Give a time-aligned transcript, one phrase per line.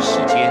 [0.00, 0.50] 时间，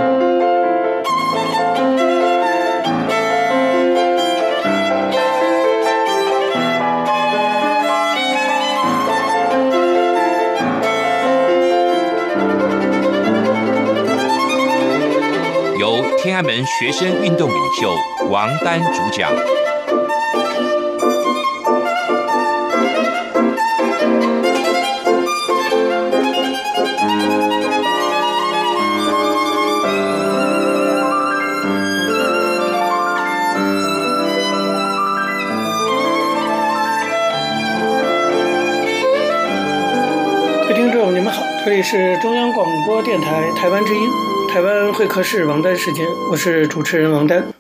[15.79, 17.95] 由天安门学生运动领袖
[18.29, 19.31] 王丹主讲。
[41.73, 44.01] 这里是中央广播电台台湾之音，
[44.47, 47.51] 台湾会客室王丹时间，我是主持人王丹。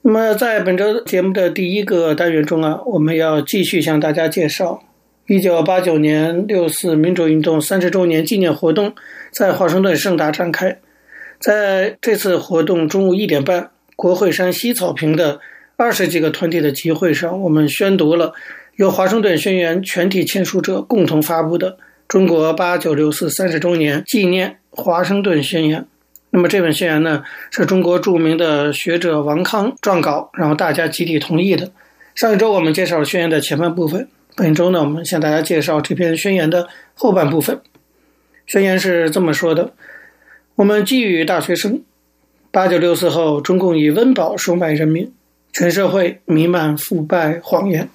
[0.00, 4.82] 那么在本周节目的第一个单元中啊，我们要继续向大家介绍
[5.26, 8.94] 一九八九年六四民主运动三十周年纪念活动
[9.32, 10.78] 在华盛顿盛大展开。
[11.38, 15.40] 在这次活动中午一点半，国会山西草坪的
[15.76, 18.32] 二十几个团体的集会上，我们宣读了
[18.76, 21.76] 由华盛顿宣言全体签署者共同发布的。
[22.08, 25.86] 中国八九六四三十周年纪念华盛顿宣言。
[26.30, 31.70] 那么这本宣言呢，是中国著名的学者王康撰稿，然后大家集体同意的。
[32.14, 37.60] 上一周我们介绍了宣言的前半部分，本周呢，我们向大家介绍这篇宣言的后半部分。
[38.46, 39.74] 宣言是这么说的：
[40.54, 41.82] 我们寄予大学生，
[42.50, 45.12] 八九六四后，中共以温饱收买人民，
[45.52, 47.90] 全社会弥漫腐败谎言。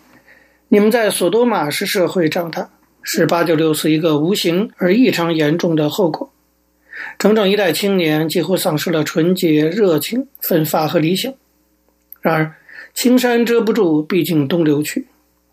[0.68, 2.70] 你们在索多玛式社会长大。
[3.04, 6.32] 是八九六四一个无形而异常严重的后果，
[7.20, 11.34] 整整一代青年几乎丧失了纯洁、热情、奋发和理想。
[12.22, 12.56] 然而，
[12.94, 15.08] 青山遮不住，毕竟东流去。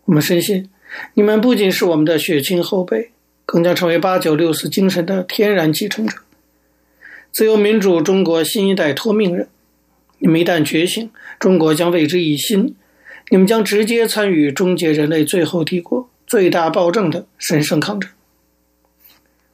[0.05, 0.69] 我们深信，
[1.13, 3.11] 你们不仅是我们的血亲后辈，
[3.45, 6.17] 更将成为八九六四精神的天然继承者，
[7.31, 9.49] 自由民主中国新一代托命人。
[10.19, 12.75] 你们一旦觉醒，中国将为之一新，
[13.29, 16.09] 你们将直接参与终结人类最后帝国。
[16.31, 18.09] 最大暴政的神圣抗争。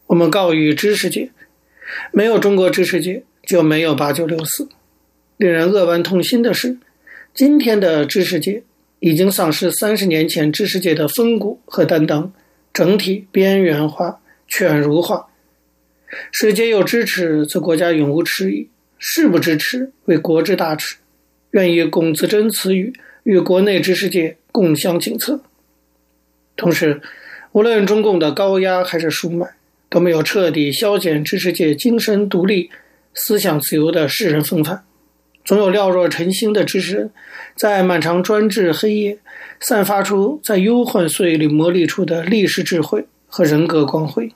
[0.06, 1.32] 我们告诉知识界，
[2.12, 4.70] 没有中国知识界，就没有八九六四。
[5.38, 6.78] 令人扼腕痛心的是，
[7.34, 8.62] 今天的知识界
[9.00, 12.32] 已经丧失三十年前知识界的风骨和担当，
[12.72, 15.30] 整体边缘化、犬儒化。
[16.32, 18.68] 世界有支持，则国家永无迟疑；
[19.00, 20.98] 誓不支持，为国之大耻。
[21.50, 25.42] 愿以龚自珍此语，与国内知识界共襄景策。
[26.57, 27.00] 同时，
[27.53, 29.47] 无论中共的高压还是收买，
[29.90, 32.69] 都没有彻底消减知识界精神独立、
[33.13, 34.84] 思想自由的世人风范。
[35.46, 37.12] 总有寥若晨星的知识人，
[37.56, 39.19] 在漫长专制黑夜，
[39.62, 44.31] 散发出在忧患岁月里磨砺出的历史智慧和人格光辉。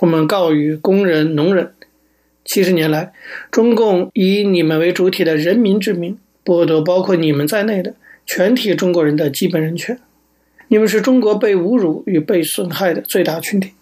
[0.00, 1.72] 我们告诉工人、农人：
[2.44, 3.12] 七十年来，
[3.50, 7.94] 中共以你们为主体的人民之名，剥夺包括你们在内的
[8.26, 9.98] 全体中国人的基本人权。
[10.68, 13.72] 你们是中国被侮辱与被损害的最大群体，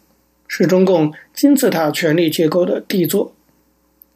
[0.46, 3.34] 是中共金字塔权力结构的底座。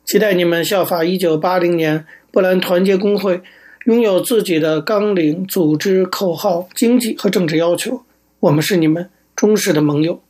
[0.05, 3.43] 期待你们效法一九八零年波兰团结工会，
[3.87, 8.05] 拥有自己的纲领、组织、口号、经济和政治要求。
[8.39, 10.23] 我们是你们忠实的盟友。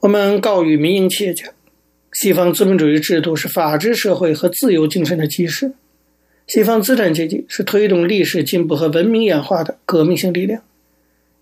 [0.00, 1.48] 我们告诉民营企业家：
[2.12, 5.74] 西方资本主义制度是法治社会和自由精神的基石。
[6.46, 10.62] 西方资产阶级是推动历史进步和文明演化的革命性力量。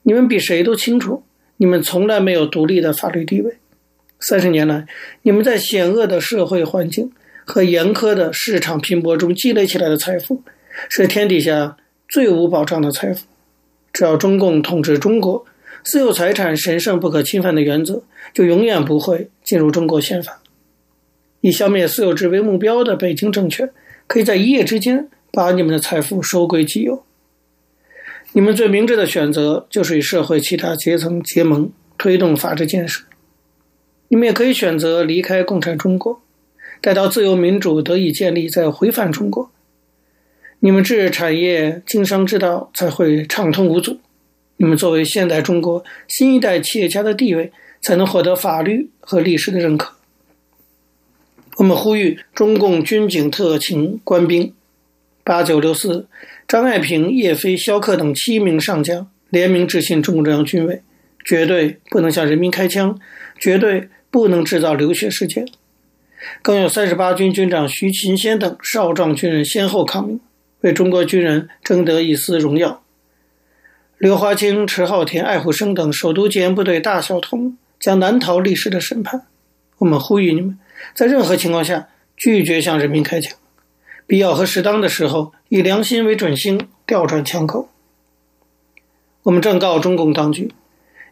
[0.03, 1.23] 你们比谁都清楚，
[1.57, 3.57] 你们从来没有独立的法律地位。
[4.21, 4.87] 三十年来，
[5.23, 7.11] 你们在险恶的社会环境
[7.45, 10.43] 和严苛的市场拼搏中积累起来的财富，
[10.89, 11.77] 是天底下
[12.09, 13.27] 最无保障的财富。
[13.93, 15.45] 只要中共统治中国，
[15.83, 20.41] 私有财产神圣不可侵犯的原则就永远不会进入中国宪法。
[21.41, 23.71] 以消灭私有制为目标的北京政权。
[24.11, 27.05] 可以在一夜之间把你们的财富收归己有。
[28.33, 33.05] 你们最明智的选择就是与社会其他阶层结盟，推动法治建设。
[34.09, 36.21] 你们也可以选择离开共产中国，
[36.81, 39.49] 待到自由民主得以建立，再回返中国。
[40.59, 44.01] 你们治产业经商之道才会畅通无阻。
[44.57, 49.95] 你们作为现代中国新一代企业家的地位，才能获得法律和历史的认可。
[51.61, 54.55] 我们呼吁中共军警特勤官兵，
[55.23, 56.07] 八九六四、
[56.49, 60.81] 张爱萍、叶飞、萧克等七名上将联名致信中共中央军委，
[61.23, 62.99] 绝对不能向人民开枪，
[63.39, 65.47] 绝对不能制造流血事件。
[66.41, 70.19] 更有三十八军军长徐勤先等少壮军人先后抗命，
[70.63, 72.83] 为中国军人争得一丝荣耀。
[73.99, 79.27] 刘华清、迟浩田、艾虎生等首都戒严部队大小同将难逃历史的审判。
[79.77, 80.59] 我们呼吁你们，
[80.95, 83.37] 在任何情况下拒绝向人民开枪，
[84.07, 87.69] 必要和适当的时候以良心为准心，调转枪口。
[89.23, 90.53] 我们正告中共当局，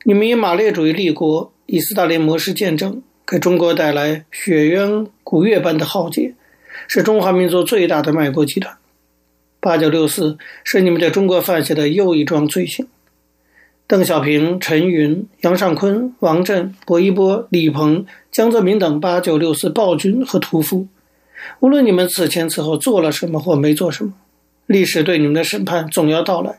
[0.05, 6.35] 你们以马列主义立国、以斯大林模式建政，给中国带来血渊古月般的浩劫，
[6.89, 8.77] 是中华民族最大的卖国集团。
[9.61, 12.89] 八九六四是你们在中国犯下的又一桩罪行。
[13.89, 20.89] 邓小平、陈云、杨尚昆、王震、薄一波、李鹏、江泽民等八九六四暴君和屠夫，
[21.61, 24.13] 无论你们此前此后做了什么或没做什么，
[24.67, 26.59] 历史对你们的审判总要到来。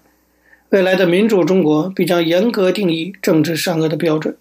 [0.69, 4.35] 未来的民主中国必将严格定义政治善恶的标准。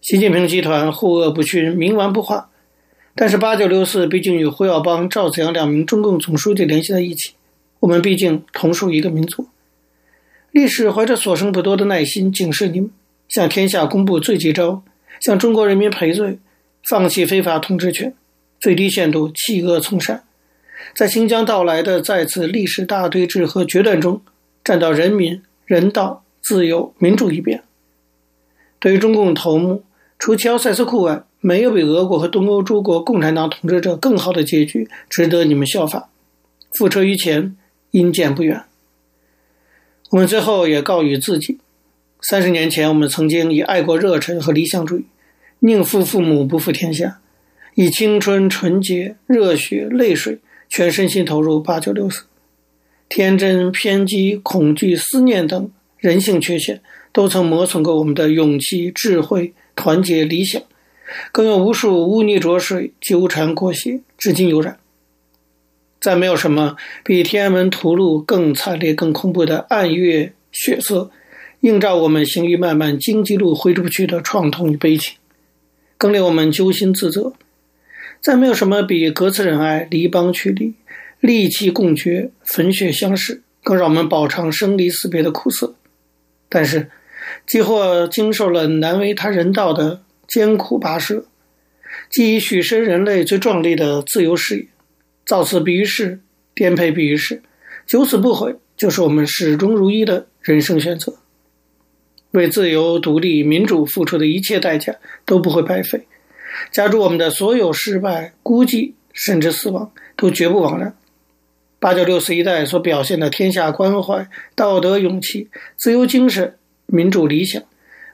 [0.00, 2.50] 习近平集团护恶不驯，冥顽不化，
[3.14, 7.34] 但是八九六四毕竟与胡耀邦、赵紫阳两名中共总书记联系在一起。
[7.78, 9.46] 我们毕竟同属一个民族。
[10.52, 12.90] 历史怀着所剩不多的耐心警示你们，
[13.28, 14.82] 向天下公布罪己诏，
[15.20, 16.38] 向中国人民赔罪，
[16.88, 18.12] 放弃非法统治权，
[18.60, 20.24] 最低限度弃恶从善，
[20.94, 24.20] 在新疆到来的再次历史大对峙和决断中，
[24.64, 27.62] 站到人民、人道、自由、民主一边。
[28.80, 29.84] 对于中共头目，
[30.18, 36.10] 除乔塞斯库外，没有比俄国和东欧诸国共产党统治者更好的结局，值得你们效法。
[36.72, 37.56] 覆辙于前，
[37.92, 38.64] 殷鉴不远。
[40.10, 41.58] 我们最后也告诉自己：
[42.20, 45.04] 三十年前，我们曾经以爱国热忱和理想主义，
[45.60, 47.20] 宁负父母，不负天下，
[47.76, 52.24] 以青春、纯洁、热血、泪水，全身心投入八九六四。
[53.08, 56.82] 天真、偏激、恐惧、思念等人性缺陷，
[57.12, 59.54] 都曾磨损过我们的勇气、智慧。
[59.76, 60.60] 团结理想，
[61.30, 64.79] 更有无数污泥浊水纠缠裹挟，至今犹然。
[66.00, 71.10] 再没有什么比天安门屠戮更惨烈、更恐怖的暗月血色，
[71.60, 75.16] 映照我们行于漫漫荆棘路挥之不去的创痛与悲情，
[75.98, 77.34] 更令我们揪心自责。
[78.20, 80.74] 再没有什么比各自仁爱、离邦取利、
[81.20, 85.74] 利器共绝、焚血相视，更让我们饱尝生离死别的苦涩。
[86.48, 86.90] 但是。
[87.46, 91.26] 既或经受了难为他人道的艰苦跋涉，
[92.08, 94.66] 既已许身人类最壮丽的自由事业，
[95.24, 96.20] 造次必于世，
[96.54, 97.42] 颠沛必于世，
[97.86, 101.14] 九死不悔，就是我们始终如一的人生选择。
[102.32, 106.06] 为自由、独立、民主付出的一切代价都不会白费，
[106.70, 110.94] 假如我们的所有失败、孤寂，甚至死亡，都绝不枉然。
[111.78, 116.54] 八九六四一代所表现的天下关怀、道德勇气、自由精神。
[116.92, 117.62] 民主理想，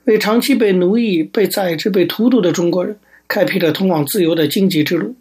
[0.04, 5.16] 为长期被奴役、被宰制、被荼毒的中国人开辟了通往自由的荆棘之路。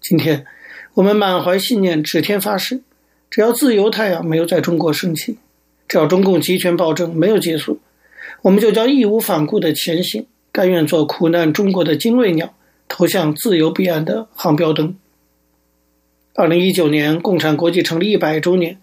[0.00, 0.44] 今天，
[0.94, 2.82] 我们满怀信念，指天发誓：
[3.30, 5.38] 只要自由太阳没有在中国升起，
[5.88, 7.80] 只要中共集权暴政没有结束，
[8.42, 12.52] 我们就将义无反顾地前行，甘愿做苦难中国的精锐鸟，
[12.88, 14.94] 投向自由彼岸的航标灯。
[16.34, 18.78] 二零一九年，共产国际成立一百周年。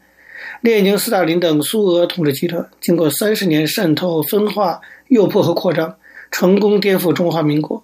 [0.61, 5.95] 列宁、斯大林等苏俄统治集团经过三十年渗透、分化、诱迫和扩张，
[6.31, 7.83] 成功颠覆中华民国，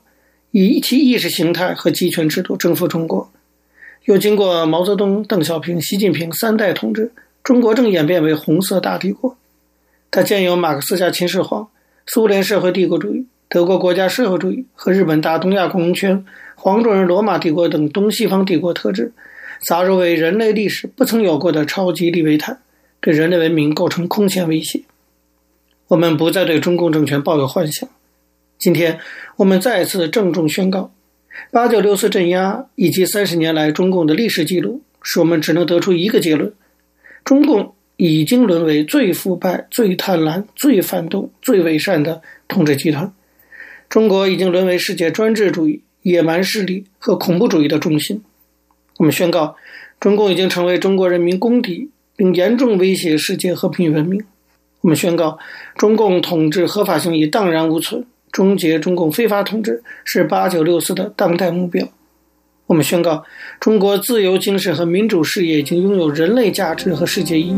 [0.50, 3.32] 以其意识形态和集权制度征服中国。
[4.06, 7.12] 又经过毛泽东、邓小平、习近平三代统治，
[7.44, 9.36] 中国正演变为红色大帝国。
[10.12, 11.68] 它兼有马克思加秦始皇、
[12.06, 19.12] 苏联社会帝国主义、德国国家社会主义和日本大东亚共荣圈、黄种人罗马帝国等东西方帝国特质。
[19.66, 22.60] 杂糅为人类历史不曾有过的超级利维坦，
[23.02, 24.84] 对人类文明构成空前威胁。
[25.88, 27.90] 我们不再对中共政权抱有幻想。
[28.60, 29.00] 今天，
[29.38, 30.92] 我们再次郑重宣告：
[31.52, 36.54] 八九六四镇压以及三十年来中共的历史记录，使我们只能得出一个结论：
[37.24, 43.14] 中共已经沦为最腐败、最贪婪、最反动、最伪善的统治集团。
[43.88, 48.24] 中国已经沦为世界专制主义、野蛮势力和恐怖主义的中心。
[48.98, 49.56] 我们宣告，
[50.00, 54.24] 中共已经成为中国人民公敌，并严重威胁世界和平与文明。
[54.82, 55.38] 我们宣告，
[55.78, 61.88] 中共统治合法性已荡然无存，终结中共非法统治是八九六四的当代目标。
[62.66, 63.24] 我们宣告，
[63.62, 67.58] 中国自由精神和民主事业已经拥有人类价值和世界意义。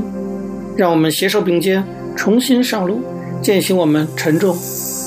[0.78, 1.84] 让我们携手并肩，
[2.16, 3.02] 重新上路，
[3.42, 4.56] 践行我们沉重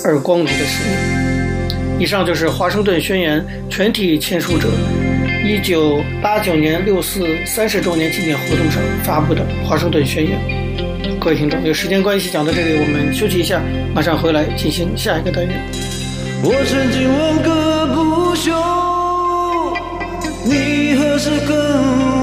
[0.05, 2.01] 而光荣的使命。
[2.01, 3.41] 以上就是《华盛顿宣言》
[3.73, 4.67] 全体签署者。
[5.47, 10.37] 一九八九年六四三十周年纪念活动上发布的《华盛顿宣言》。
[11.21, 13.61] 各位听众，有时间关系讲到这里，我们休息一下，
[13.95, 15.63] 马上回来进行下一个单元。
[16.43, 18.51] 我曾经问个不休，
[20.47, 21.55] 你何时跟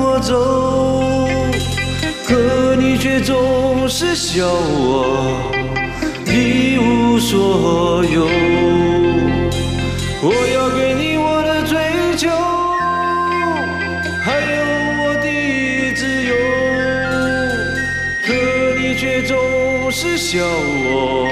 [0.02, 1.30] 我走？
[2.26, 5.52] 可你却总是笑我
[6.26, 8.28] 一无所有。
[10.24, 11.07] 我要给你
[20.00, 21.28] 是笑我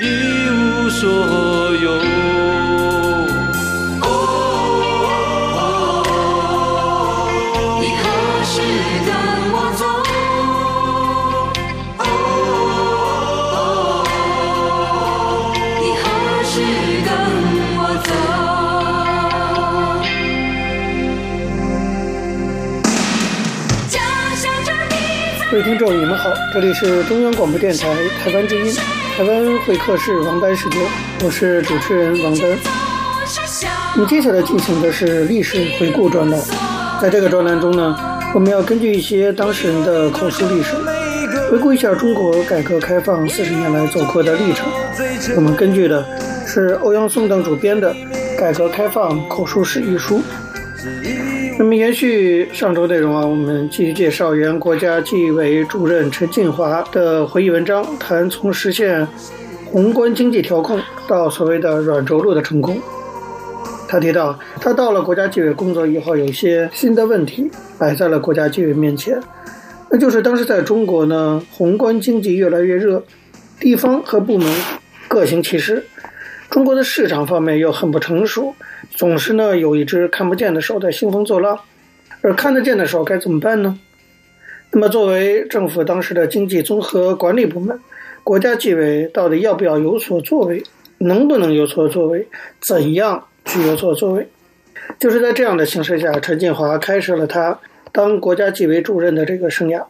[0.00, 2.19] 一无所有。
[25.60, 28.74] 位听众，你们好，这里是中央广播电台台湾之音，
[29.14, 30.80] 台湾会客室王丹时间，
[31.22, 32.50] 我是主持人王丹。
[33.94, 36.40] 我们接下来进行的是历史回顾专栏，
[36.98, 37.94] 在这个专栏中呢，
[38.32, 40.74] 我们要根据一些当事人的口述历史，
[41.50, 44.66] 回顾一下中国改革开放四十年来走过的历程。
[45.36, 46.02] 我们根据的
[46.46, 47.92] 是欧阳松等主编的
[48.38, 50.22] 《改革开放口述史》一书。
[51.62, 59.06] 那么延续上周内容啊，我们继续介绍原国家纪委主任陈进华的回忆文章，谈从实现
[59.66, 62.80] 宏观经济调控到所谓的软着陆的成功。
[63.86, 69.20] 他提到，他到了国家纪委工作以后，有一些新的问题摆在了国家纪委面前，
[69.90, 73.04] 那就是当时在中国呢，宏观经济越来越热，
[73.58, 74.50] 地方和部门
[75.08, 75.84] 各行其事，
[76.50, 78.54] 中国的市场方面又很不成熟。
[78.90, 81.60] 总是呢，有一只看不见的手在兴风作浪，
[82.22, 83.78] 而看得见的手该怎么办呢？
[84.72, 87.80] 那么，作为政府当时的经济综合管理部门，
[88.24, 90.62] 国家纪委到底要不要有所作为？
[90.98, 92.28] 能不能有所作为？
[92.60, 94.28] 怎样去有所作为？
[94.98, 97.58] 就是在这样的形势下，陈建华开始了他
[97.92, 99.84] 当国家纪委主任的这个生涯。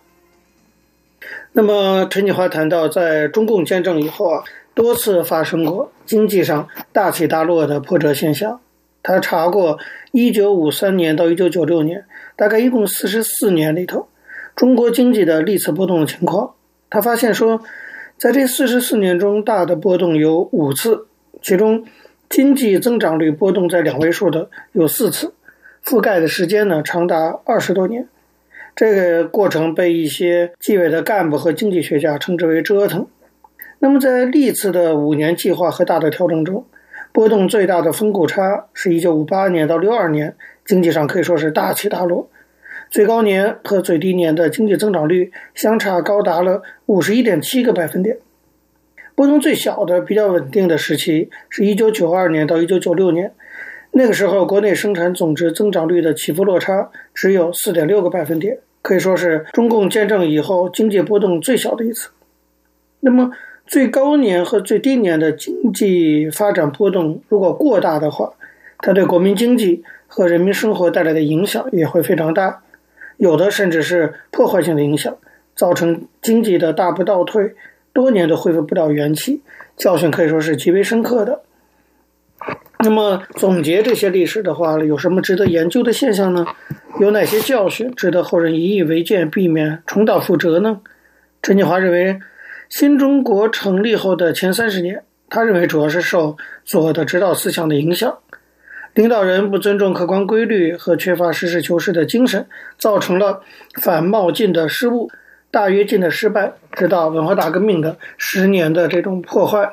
[1.52, 8.61] 那么，陈进华谈到，在中共建政以后啊，多次发生过经济上大起大落的波折现象。
[9.00, 9.79] 他查过
[10.12, 14.09] 1953年到1996年，大概一共44年里头，
[14.57, 16.55] 中国经济的历次波动的情况。
[16.90, 17.62] 他发现说，
[18.19, 21.07] 在这44年中，大的波动有五次，
[21.40, 21.85] 其中
[22.29, 25.33] 经济增长率波动在两位数的有四次，
[25.85, 28.09] 覆盖的时间呢长达二十多年。
[28.75, 33.07] 这个过程被一些纪委的干部和经济学家称之为“折腾”。
[33.83, 36.67] 那么在历次的五年计划和大的调整中，
[37.13, 42.29] 波动最大的峰谷差是一九五八年到六二年，经济上可以说是大起大落，
[42.91, 48.19] 最高年和最低年的经济增长率相差高达了五十一点七个百分点。
[49.15, 53.33] 波动最小的、比较稳定的时期是一九九二年到一九九六年，
[53.93, 62.11] 那个时候国内生产总值增长率的起伏落差只有四点六个百分点，可以说是中共建政以后经济波动最小的一次。
[63.01, 63.31] 那么，
[63.71, 68.33] 最高年和最低年的经济发展波动如果过大的话，
[68.79, 72.65] 它对国民经济和人民生活带来的影响也会非常大，
[73.17, 75.17] 有的甚至是破坏性的影响，
[75.55, 77.55] 造成经济的大步倒退，
[77.93, 79.41] 多年都恢复不了元气，
[79.77, 81.43] 教训可以说是极为深刻的。
[82.81, 86.45] 那么总结这些历史的话，有什么值得研究的现象呢？
[86.99, 90.81] 有哪些教训值得后人引以为鉴，避免重蹈覆辙呢？
[91.41, 92.19] 陈建华认为。
[92.71, 98.19] 新中国成立后的前三十年，他认为主要是受左的指导思想的影响，
[98.95, 102.47] 领导人不尊重客观规律和缺乏实事求是的精神，
[102.79, 103.43] 造成了
[103.83, 105.11] 反冒进的失误、
[105.50, 109.73] 大跃进的失败，直到文化大革命的十年的这种破坏。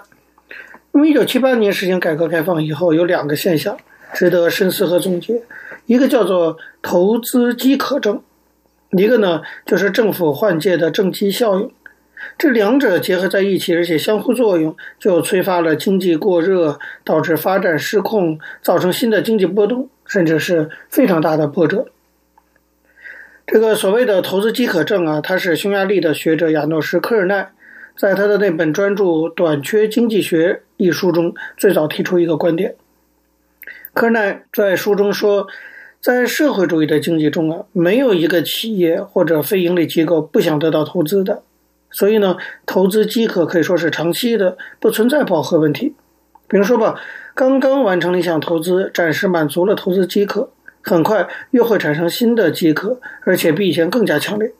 [0.92, 3.78] 那么，一九七八年实行改革开放以后，有两个现象
[4.12, 5.44] 值得深思和总结，
[5.86, 8.24] 一个叫做投资饥渴症，
[8.90, 11.70] 一个呢就是政府换届的政绩效应。
[12.38, 21.88] 这两者结合在一起，而且相互作用，就催发了经济过热，导致发展失控，造成新的经济波动，甚至是非常大的波折。
[23.46, 27.52] 这个所谓的投资饥渴症啊，它是匈牙利的学者亚诺什·科尔奈
[27.96, 32.76] 在他的那本专著《短缺经济学》一书中最早提出一个观点。
[33.94, 35.48] 科尔奈在书中说，
[36.02, 41.42] 在社会主义的经济中啊，没有一个企业或者非盈利机构不想得到投资的。
[41.90, 45.96] 所以呢，投资饥渴可以说是长期的，不存在饱和问题。
[46.50, 47.00] 比如说吧，
[47.34, 50.50] 刚刚完成了一项投资，暂时满足了投资饥渴，
[50.82, 54.54] 很快又会产生新的饥渴，而且比以前更加强烈。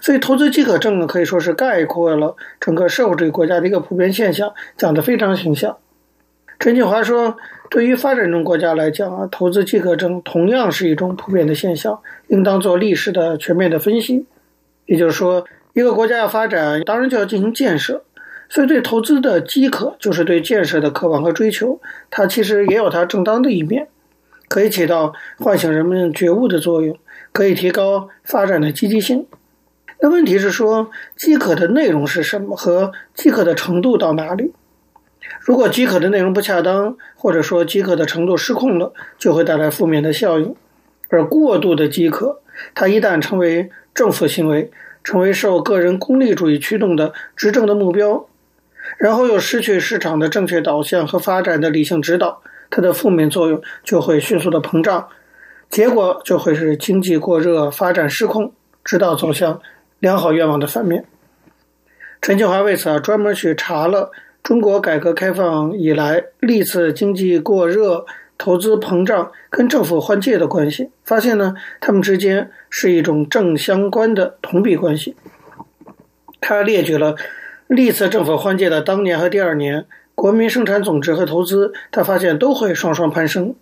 [0.00, 5.78] 所以，投资饥渴症呢，可以说是概括了整个社会主义国家的一个普遍现象，讲得非常形象。
[6.58, 7.36] 陈进华说，
[7.70, 14.26] 对于发展中国家来讲啊，投资饥渴症同样是一种普遍的现象，应当做历史的全面的分析。
[14.86, 15.44] 也就是说。
[15.78, 18.02] 一个国家要发展，当然就要进行建设，
[18.48, 21.80] 所以对投资的饥渴就是对建设的渴望和追求。
[22.10, 23.86] 它其实也有它正当的一面，
[24.48, 26.98] 可以起到唤醒人们觉悟的作用，
[27.30, 29.28] 可以提高发展的积极性。
[30.00, 34.52] 那问题是说，饥渴的内容是什么和饥渴的程度到哪里？
[35.40, 40.56] 如果饥渴的内容不恰当，或者说饥渴的程度失控了，就会带来负面的效应。
[41.08, 42.40] 而过度的饥渴，
[42.74, 44.72] 它一旦成为政府行为，
[45.08, 48.26] 成为受个人功利主义驱动的执政的目标，
[48.98, 55.08] 然后又失去市场的正确导向和发展的理性指导，它的负面作用就会迅速的膨胀，
[55.70, 58.52] 结果就会是经济过热、发展失控，
[58.84, 59.62] 直到走向
[59.98, 61.06] 良好愿望的反面。
[62.20, 64.10] 陈庆华为此啊专门去查了
[64.42, 68.04] 中国改革开放以来历次经济过热。
[68.38, 75.16] 投资膨胀跟政府换届的关系，发现呢，他们之间是一种正相关的同比关系。
[76.40, 77.16] 他列举了
[77.66, 83.54] 历次政府换届的当年和第二年，国民生产总值和投资，他发现都会双双攀升。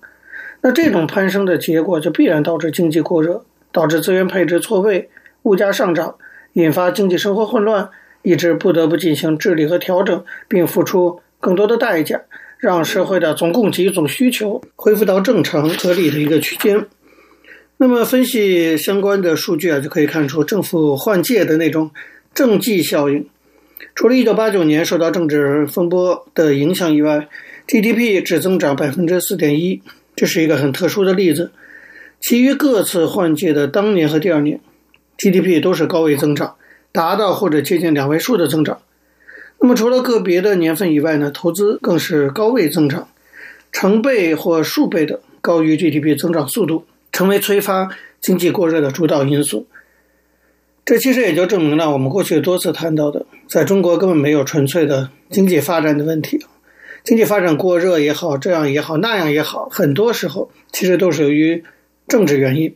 [0.61, 5.09] 那这种攀升的结果，就必然导致经济过热，导致资源配置错位，
[5.43, 6.17] 物价上涨，
[6.53, 7.89] 引发经济生活混乱，
[8.23, 12.23] 以致不得不进行治理和调整，并付出更多的代价。
[12.59, 16.87] 让社会的总供给总需求恢复到正常合理的一个区间。
[17.79, 21.91] 那么分析相关的数据啊，就可以看出政府换届的那种
[22.35, 23.27] 政绩效应。
[23.95, 27.29] 除了1989年受到政治风波的影响以外
[27.67, 29.83] ，GDP 只增长百分之四点一，
[30.15, 31.51] 这是一个很特殊的例子。
[32.21, 34.61] 其余各次换届的当年和第二年
[35.19, 36.57] ，GDP 都是高位增长，
[36.93, 38.81] 达到或者接近两位数的增长。
[39.59, 43.09] 那么，除了个别的年份以外呢，投资更是高位增长，
[43.73, 49.67] 成倍或数倍的高于 GDP 增长速度，成为催发经济过热的主导因素。
[50.85, 56.45] 这其实也就证明了我们过去多次谈到的，在中国根本没有纯粹的经济发展的问题，
[57.03, 61.65] 经济发展过热也好，这样也好，那样也好，很多时候其实都是由于。
[62.09, 62.73] 政治原因，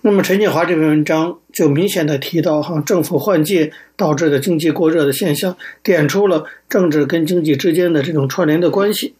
[0.00, 9.14] 那么陈建华这篇文章就明显的提到哈，政府换届导致的经济过热的现象，点出了政治跟经济之间的这种串联的关系。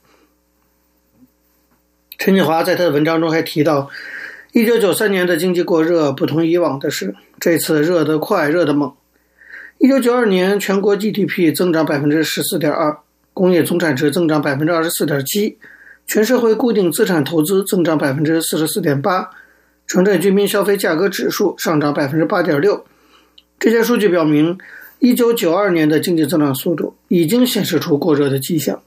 [2.18, 3.88] 陈建华在他的文章中还提到，
[4.52, 8.92] 一九九三年的经济过热不同以往的是，这次热得快，热得猛。
[9.78, 12.98] 一九九二年全国 GDP 增长百分之十四点二，
[13.32, 15.58] 工业总产值增长百分之二十四点七，
[16.04, 19.30] 全社会固定资产投资增长百分之四十四点八。
[19.92, 22.86] 城镇居民消费价格指数上涨百分之八点六，
[23.58, 24.56] 这些数据表明，
[25.00, 28.82] 一九九二年的经济增长速度已经显示出过热的迹象。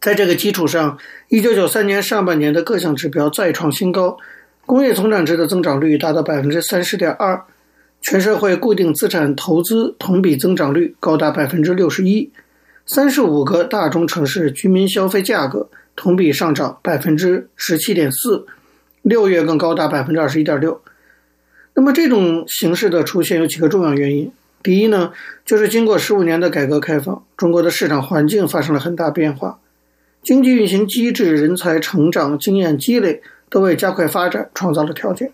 [0.00, 4.16] 在这个基础上，一九九三年上半年的各项指标再创新高，
[4.64, 7.42] 工业总产值的增长率达到百分之三十点二，
[8.00, 12.30] 全社会固定资产投资同比增长率高达百分之六十一，
[12.86, 18.46] 三十五个大中城市居民消费价格同比上涨百分之十七点四。
[19.02, 20.80] 六月更高达百分之二十一点六。
[21.74, 24.30] 那么这种形势的出现有几个重要原因。
[24.62, 25.12] 第一呢，
[25.44, 29.58] 就是经过十五年的改革开放，中国的市场环境发生了很大变化，
[30.22, 35.32] 经济运行机制、人才成长、经验积累都为加快发展创造了条件。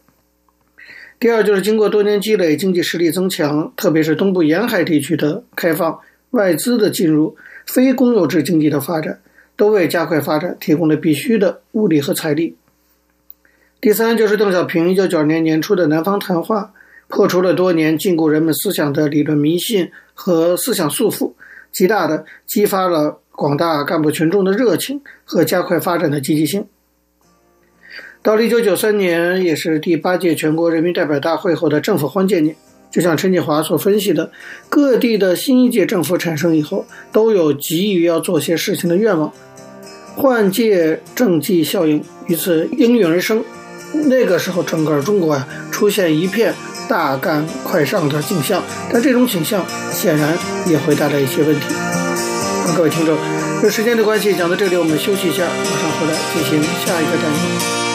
[1.20, 5.98] 第二就是经过多年积累，经济实力增强，特别是东部沿海地区的开放、
[6.30, 9.20] 外资的进入、非公有制经济的发展，
[9.56, 12.56] 都为加快发展提供了必须的物力和财力。
[13.80, 16.72] 第三就是邓小平一九九二年年初的南方谈话，
[17.06, 21.34] 破除了多年禁锢人们思想的理论迷信和思想束缚，
[21.70, 26.66] 极大的激发了广大干部群众的热情和加快发展的积极性。
[28.20, 32.56] 到了一九九三年，也是第八届全国人民代表大会后的政府换届年，
[32.90, 34.32] 就像陈锦华所分析的，
[34.68, 39.32] 各地的新一届政府产生以后，都有急于要做些事情的愿望，
[40.16, 43.44] 换届政绩效应于此应运而生。
[43.92, 46.54] 那个时候，整个中国呀、啊、出现一片
[46.88, 51.74] 大干快上的景象，但这种景象显然也会带来一些问题。
[51.74, 53.16] 啊，各位听众，
[53.62, 57.87] 因时间的关系，讲到这里，我们休息一下，马上回来进行下一个单元。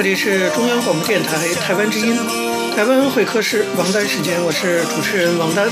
[0.00, 2.16] 这里是中央广播电台台湾之音，
[2.74, 5.68] 台湾会客室王丹时间，我是主持人王丹。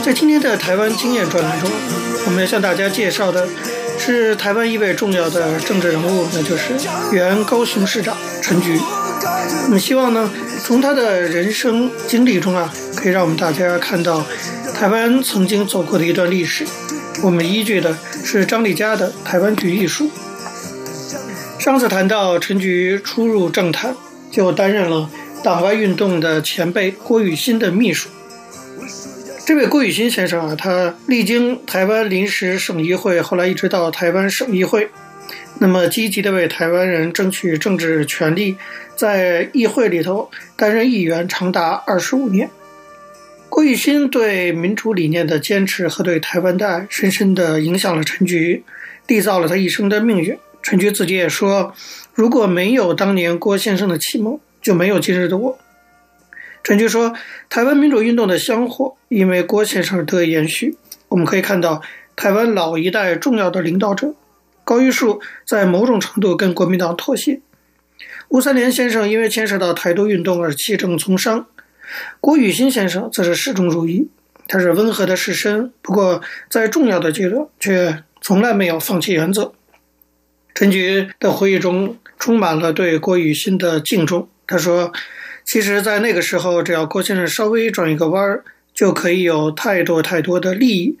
[0.00, 1.68] 在今天的台湾经验专栏中，
[2.24, 3.48] 我们要向大家介绍的
[3.98, 6.72] 是台湾一位重要的政治人物，那就是
[7.10, 8.78] 原高雄市长陈菊。
[9.64, 10.30] 我们希望呢，
[10.62, 14.24] 从他的人生经历中啊，可以让我们大家看到
[14.72, 16.64] 台湾曾经走过的一段历史。
[17.24, 20.04] 我们依据的是张丽佳的《台湾局一书》。
[21.62, 23.94] 上次谈到陈菊初入政坛，
[24.32, 25.08] 就担任了
[25.44, 28.08] 党外运动的前辈郭雨欣的秘书。
[29.46, 34.90] 这位郭雨欣先生啊，他历经台湾临时省议会，后来一直到台湾省议会，
[35.60, 38.56] 那么积极地为台湾人争取政治权利，
[38.96, 42.50] 在议会里头担任议员长达二十五年。
[43.48, 48.64] 郭雨欣对民主理念的坚持和对台湾的爱，深深地影响了陈菊，
[49.06, 50.36] 缔造了他一生的命运。
[50.62, 51.74] 陈菊自己也说
[52.14, 55.58] ：“如果没有当年郭先生的启蒙，就没有今日的我。”
[56.62, 57.14] 陈菊说
[57.50, 60.76] ：“台湾民主运动的香火因为郭先生得以延续。
[61.08, 61.82] 我们可以看到，
[62.14, 64.14] 台湾老一代重要的领导者
[64.62, 67.40] 高玉树在某种程度跟国民党妥协。
[68.28, 71.46] 吴三连先生因为牵涉到台独运动而弃政从商，
[72.20, 74.08] 郭雨新先生则是始终如一。
[74.46, 79.52] 他是温和的士绅，不过在重要的阶段却从来没有放弃原则。”
[80.54, 84.28] 陈菊的回忆中充满了对郭雨欣的敬重。
[84.46, 84.92] 他说
[85.44, 88.40] ：“其实，在那个时候，只要郭先生稍微转一个弯，
[88.74, 90.98] 就可以有太多太多的利益。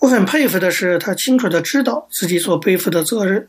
[0.00, 3.46] 我很佩服的是，他清楚的知道自己所背负的责任。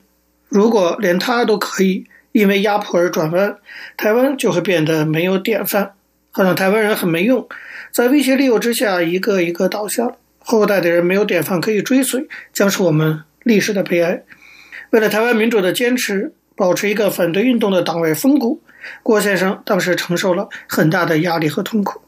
[0.50, 3.58] 如果连他都可以因为压迫而转弯，
[3.96, 5.94] 台湾就会变得没有典范，
[6.32, 7.48] 好像台湾人很没用，
[7.94, 14.24] 在威胁利诱之下，一个一个倒下，后代的人没有典范可以追随，将是我们历史的悲哀。”
[14.92, 18.62] 为了台湾民主的坚持，保持一个反对运动的党外风骨，
[19.04, 22.02] 郭先生当时承受了很大的压力和痛苦。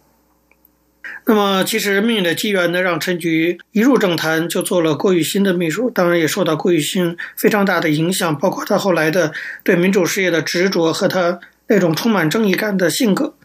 [1.25, 9.31] 那么，其实命运的机缘呢，让陈菊一入政坛就做了郭雨新的秘书，当然也受到郭雨新非常大的影响，包括他后来的
[9.63, 13.35] 对民主事业的执着和他那种充满正义感的性格。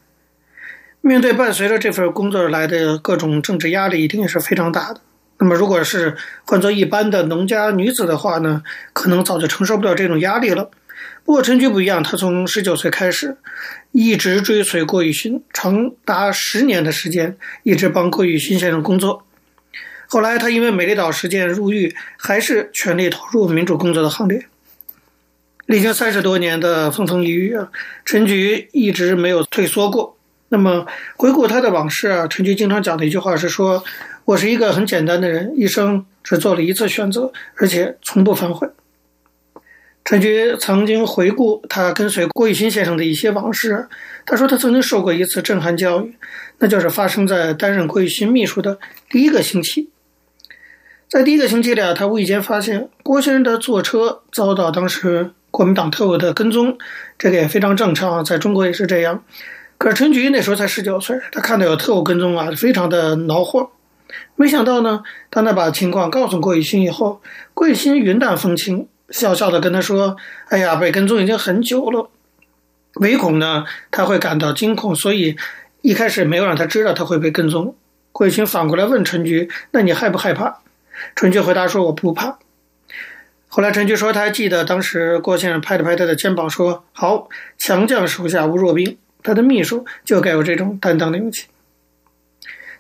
[1.02, 5.00] 面对伴随着这份工作而来的各种政治压力，一定也是非常大的。
[5.44, 8.62] 那么，如果是换做一般的农家女子的话呢，
[8.94, 10.70] 可能早就承受不了这种压力了。
[11.22, 13.36] 不过陈菊不一样，她从十九岁开始，
[13.92, 19.26] 一直追随郭雨新，长达十年的时间，一直帮郭雨新先生工作。
[20.08, 24.46] 后来她因为美丽岛事件入狱，还是全力投入民主工作的行列。
[25.66, 27.68] 历经三十多年的风风雨雨啊，
[28.06, 30.16] 陈菊一直没有退缩过。
[30.48, 30.86] 那么
[31.18, 33.84] 回顾她的往事啊，陈菊经常讲的一句话是说。
[34.24, 38.68] 我是一个很简单的人，一生只做了一次选择，而且从不反悔。
[40.04, 43.86] 陈菊曾经回顾他跟随郭玉新先生的一些往事，
[44.26, 46.14] 他说他曾经受过一次震撼教育，
[46.58, 48.78] 那就是发生在担任郭玉新秘书的
[49.10, 49.90] 第一个星期。
[51.08, 56.76] 在第一个星期里啊，他无意间发现郭先生的坐车遭到当时国民党特务的跟踪，
[57.18, 59.22] 这个也非常正常，在中国也是这样。
[59.78, 63.70] 可是陈菊那时候才十九岁，他看到有特务跟踪啊，非常的恼火。
[64.36, 67.20] 没想到呢，当他把情况告诉郭雨欣以后，
[67.54, 70.16] 郭雨新云淡风轻，笑笑的跟他说
[70.50, 72.10] ：“哎呀，被跟踪已经很久了，
[72.94, 75.36] 唯恐呢他会感到惊恐，所以
[75.82, 77.76] 一开始没有让他知道他会被跟踪。”
[78.12, 80.58] 郭雨新反过来问陈菊：“那你害不害怕？”
[81.16, 82.38] 陈菊回答说：“我不怕。”
[83.48, 91.46] 后来陈菊说：“他还记得当时郭先生拍了拍他的肩膀，说：‘好，强将手下无弱兵。’他的秘书就该有这种担当的勇气。”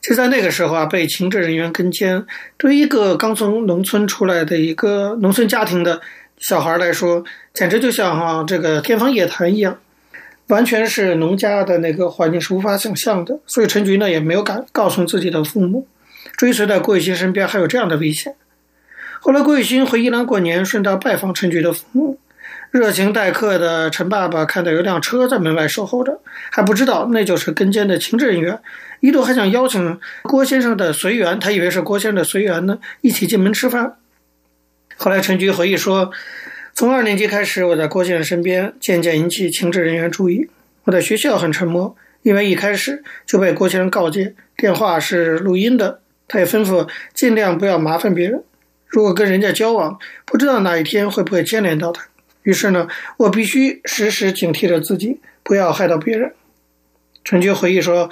[0.06, 2.26] 就在那个时候啊，被情治人员跟监，
[2.58, 5.98] 对于一个刚从农村出来的一个农村家庭的
[6.36, 9.78] 小孩来说，简直就像哈这个天方夜谭一样，
[10.48, 13.40] 完全是农家的那个环境是无法想象的。
[13.46, 15.86] 所以陈菊呢也没有敢告诉自己的父母，
[16.36, 18.34] 追随在郭雨欣身边还有这样的危险。
[19.20, 22.18] 后来郭雨欣回伊朗过年，顺道拜访陈菊的父母。
[22.74, 28.58] 热情待客的陈爸爸看到有辆车在门外守候着，还不知道那就是跟监的情治人员，
[28.98, 33.94] 一度还想邀请郭先生的随员，他以为是郭先生的随员呢，一起进门吃饭。
[34.96, 36.10] 后来陈菊回忆说，
[36.74, 40.50] 从二年级开始，我在郭先生身边，渐渐引起情治人员注意。
[40.82, 46.00] 我在学校很沉默，因为一开始就被郭先生告诫，电话是录音的。
[46.26, 48.42] 他也吩咐尽量不要麻烦别人，
[48.88, 52.06] 如果跟人家交往，不知道哪一天会不会牵连到他。
[52.44, 56.32] 于是呢，我必须时时警惕着自己，不要害到别人。
[57.24, 58.08] 陈菊回忆说，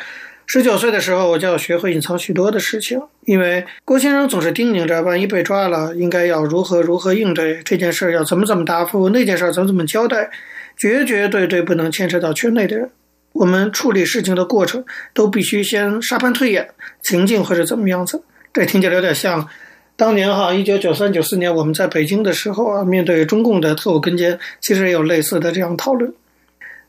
[0.47, 10.31] 十九岁的时候，我就要学会隐藏许多的事情，因为郭先生总是叮咛着，万一被抓了，应该要如何如何应对这件事，要怎么怎么答复那件事，怎么怎么交代。
[10.75, 12.90] 绝绝对对不能牵扯到圈内的人。
[13.35, 16.71] 我们处理事情的过程都必须先沙盘推演，
[17.03, 18.25] 情境会是怎么样子。
[18.53, 19.47] 这听起来有点像
[19.96, 26.12] 当年哈，一九九三九四年我们在北京的时候啊，面对中共的特务跟监，其实也有类似的这样讨论。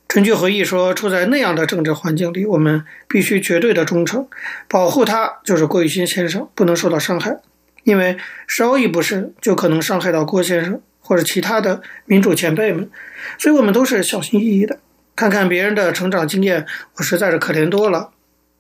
[0.07, 4.27] 陈菊回忆说，处在那样的政治环境里，我们必须绝对的忠诚，
[4.67, 7.39] 保护他就是郭雨新先生不能受到伤害，
[7.83, 12.89] 因为稍一不慎就可能伤害到郭先生或者其他的民主前辈们，
[13.37, 14.79] 所以我们都是小心翼翼的。
[15.15, 16.65] 看看别人的成长经验，
[16.97, 18.09] 我实在是可怜多了。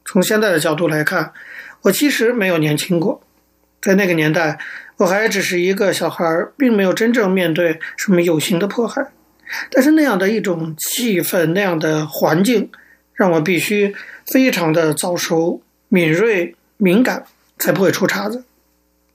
[0.05, 1.33] 从现在的角度来看，
[1.83, 3.21] 我其实没有年轻过，
[3.83, 4.57] 在那个年代，
[4.97, 6.25] 我还只是一个小孩，
[6.57, 9.05] 并没有真正面对什么有形的迫害。
[9.69, 12.71] 但是那样的一种气氛，那样的环境，
[13.13, 13.93] 让我必须
[14.25, 17.25] 非常的早熟、敏锐、敏感，
[17.59, 18.43] 才不会出岔子。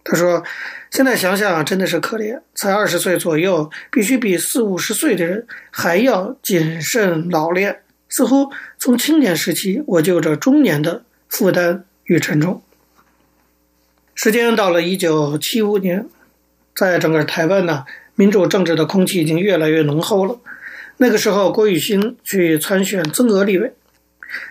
[0.05, 0.45] 他说。
[0.91, 7.83] 现在想想真的是可怜，才二十岁左右，必须比四五十岁的人还要谨慎老练。
[8.09, 12.63] 似乎从青年时期我就有着中年的负担与沉重。
[14.21, 16.05] 时间到了一九七五年，
[16.75, 17.85] 在整个台湾呢，
[18.17, 20.41] 民主政治的空气已经越来越浓厚了。
[20.97, 23.73] 那个时候，郭雨欣去参选增额立委，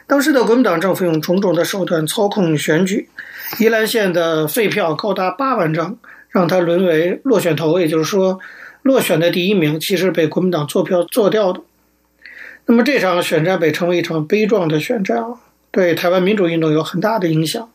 [0.07, 3.09] 当时的国民党政府用种种的手段操控选举，
[3.59, 5.97] 宜兰县的废票高达八万张。
[6.29, 8.39] 让他沦为落选头，也就是说，
[8.83, 11.59] 落选的第一名其实被国民党作票做掉的。
[12.67, 17.69] 那么这场选战被称为一场悲壮的选战啊，对台湾民主运动有很大的影响。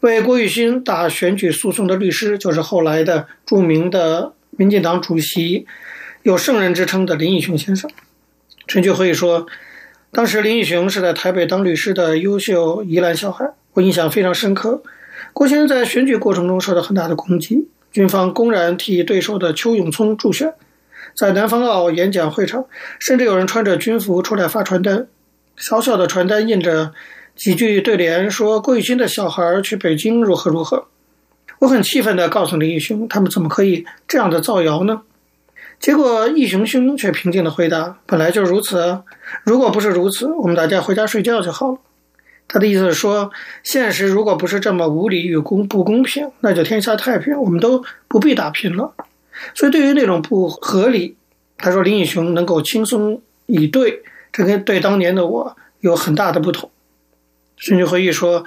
[0.00, 5.66] 为郭雨新打选举诉讼的律师就是后来的著名的民进党主席，
[6.22, 7.90] 有圣人之称的林义雄先生。
[8.66, 9.46] 陈菊回忆说，
[10.10, 14.82] 当时林义雄是在台北当律师的优秀宜兰小孩，我印象非常深刻。
[15.34, 17.68] 郭先生在选举过程中受到很大的攻击。
[17.92, 20.54] 军方公然替对手的邱永聪助选，
[21.14, 22.64] 在南方澳演讲会场，
[23.00, 25.08] 甚至有人穿着军服出来发传单，
[25.56, 26.92] 小小的传单印着
[27.36, 30.86] 几句对联，说郭雨新的小孩去北京如何如何。
[31.60, 35.02] 我很气愤地告诉林义雄，他们怎么可以这样的造谣呢？
[35.78, 39.02] 结果义雄兄却平静地回答：“本来就如此啊，
[39.44, 41.78] 如果不是如此，我们大家回家睡觉就好了。”
[42.48, 43.30] 他的意思是说，
[43.62, 48.92] 现实如果不是这么无理与公不公平，那就天下太平，我们都不必打拼了。
[49.54, 51.16] 所以，对于那种不合理，
[51.56, 56.70] 他说林义雄能够轻松以对，这跟对当年的我有很大的不同。
[57.60, 58.44] 孙菊回忆说，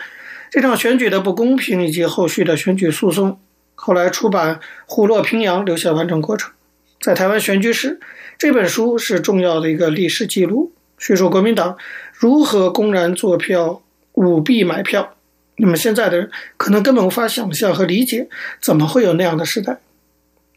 [0.50, 3.40] 这场选举的不公平以及后续的选举诉讼，
[3.76, 6.52] 后来出版《虎落平阳》，留下完整过程。
[7.00, 8.00] 在台湾选举史，
[8.38, 11.78] 这本书是重要的一个历史记录，叙述国民党
[12.12, 13.80] 如何公然作票。
[14.16, 15.16] 舞弊买票，
[15.56, 18.30] 那么现在的人可能根本无法想象和理解，
[18.62, 19.80] 怎么会有那样的时代？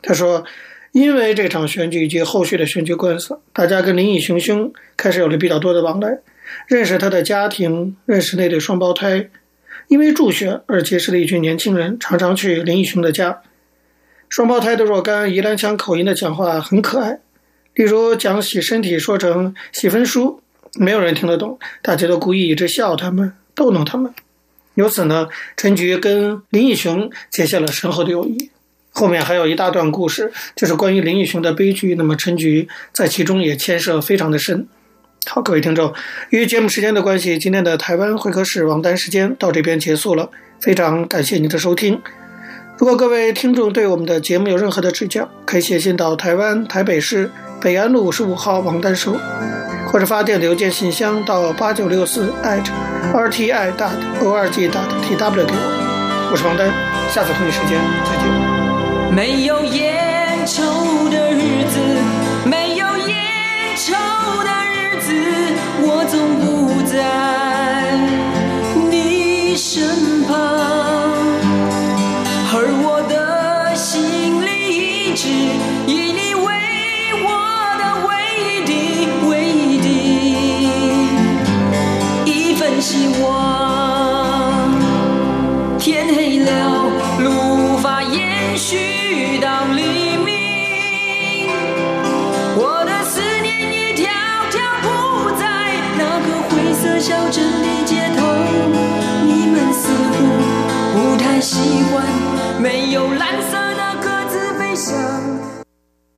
[0.03, 0.45] 他说，
[0.93, 6.19] 因为这场选举以及后续的选举官司，大家跟林义雄兄开始有了比较多的往来，
[6.67, 9.29] 认识他的家庭，认识那对双胞胎，
[9.89, 13.43] 因为助学而结识了一群年轻人，常常去林义雄的家。
[14.29, 17.21] 双胞胎的若干宜兰腔口音的讲话很可爱，
[17.75, 20.41] 例如讲洗身体说成洗分书，
[20.75, 23.33] 没有人听得懂，大家都故意一直笑他们。
[23.55, 24.13] 逗弄他们，
[24.75, 28.51] 由此呢，陈菊跟林义雄结下了深厚的友谊。
[28.91, 31.95] 后面还有一大段故事，就是关于林义雄的悲剧。
[31.95, 34.69] 那么陈菊在其中也牵涉非常的深。
[35.29, 35.93] 好，各位听众，
[36.31, 40.31] 由于节目时间的关系，今天的台湾会客室王丹时间到这边结束了。
[40.61, 42.01] 非常感谢您的收听。
[42.79, 47.29] 如果各位听众对我们的节目有任何的指教，可以写信到台湾台北市
[47.61, 49.17] 北安路五十五号王丹收，
[49.89, 53.91] 或者发电子邮件信箱到八九六四 @rti dot
[54.23, 56.31] org dot tw 给我。
[56.31, 56.71] 我是王丹，
[57.13, 58.31] 下次同一时间再见。
[59.13, 60.63] 没有烟抽
[66.09, 67.46] 总不在。
[97.07, 98.27] 小镇的街头。
[99.25, 100.17] 你们似乎
[100.93, 102.05] 不太习惯
[102.61, 105.26] 没有蓝色的鸽子飞翔。